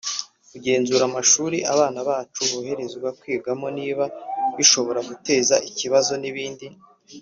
kugenzura 0.51 1.03
amashuri 1.09 1.57
abana 1.73 1.99
bacu 2.09 2.41
boherezwa 2.51 3.09
kwigamo 3.19 3.67
niba 3.77 4.03
adashobora 4.49 4.99
guteza 5.09 5.55
ikibazo 5.69 6.13
n’ibindi 6.21 6.65